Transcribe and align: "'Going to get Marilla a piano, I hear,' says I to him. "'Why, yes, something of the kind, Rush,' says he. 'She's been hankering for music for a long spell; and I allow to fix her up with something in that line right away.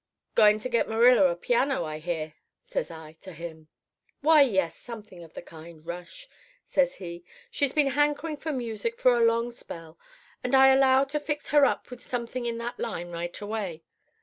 "'Going 0.33 0.57
to 0.61 0.67
get 0.67 0.89
Marilla 0.89 1.27
a 1.29 1.35
piano, 1.35 1.85
I 1.85 1.99
hear,' 1.99 2.33
says 2.63 2.89
I 2.89 3.17
to 3.21 3.33
him. 3.33 3.67
"'Why, 4.21 4.41
yes, 4.41 4.75
something 4.75 5.23
of 5.23 5.35
the 5.35 5.43
kind, 5.43 5.85
Rush,' 5.85 6.27
says 6.65 6.95
he. 6.95 7.23
'She's 7.51 7.73
been 7.73 7.91
hankering 7.91 8.37
for 8.37 8.51
music 8.51 8.97
for 8.97 9.15
a 9.15 9.23
long 9.23 9.51
spell; 9.51 9.99
and 10.43 10.55
I 10.55 10.69
allow 10.69 11.03
to 11.03 11.19
fix 11.19 11.49
her 11.49 11.65
up 11.67 11.91
with 11.91 12.03
something 12.03 12.47
in 12.47 12.57
that 12.57 12.79
line 12.79 13.11
right 13.11 13.39
away. 13.39 13.83